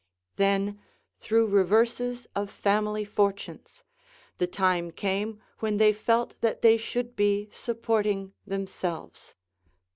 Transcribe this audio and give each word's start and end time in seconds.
Then, 0.37 0.81
through 1.19 1.45
reverses 1.45 2.25
of 2.35 2.49
family 2.49 3.05
fortunes, 3.05 3.83
the 4.39 4.47
time 4.47 4.89
came 4.89 5.39
when 5.59 5.77
they 5.77 5.93
felt 5.93 6.41
that 6.41 6.63
they 6.63 6.75
should 6.75 7.15
be 7.15 7.47
supporting 7.51 8.33
themselves. 8.47 9.35